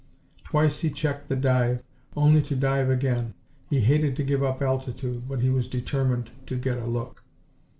Twice 0.43 0.79
he 0.79 0.89
checked 0.89 1.29
the 1.29 1.35
dive, 1.35 1.83
only 2.17 2.41
to 2.41 2.55
dive 2.55 2.89
again. 2.89 3.35
He 3.69 3.81
hated 3.81 4.15
to 4.15 4.23
give 4.23 4.41
up 4.41 4.59
altitude, 4.59 5.29
but 5.29 5.41
he 5.41 5.51
was 5.51 5.67
determined 5.67 6.31
to 6.47 6.55
get 6.57 6.79
a 6.79 6.87
look. 6.87 7.23